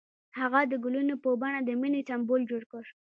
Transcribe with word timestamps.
هغه 0.39 0.59
د 0.71 0.73
ګلونه 0.83 1.13
په 1.23 1.29
بڼه 1.41 1.59
د 1.63 1.69
مینې 1.81 2.01
سمبول 2.09 2.41
جوړ 2.49 2.63
کړ. 2.71 2.83